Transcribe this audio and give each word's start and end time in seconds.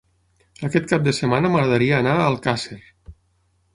Aquest 0.67 0.87
cap 0.93 1.03
de 1.07 1.13
setmana 1.17 1.51
m'agradaria 1.55 1.99
anar 2.01 2.17
a 2.23 2.27
Alcàsser. 2.31 2.81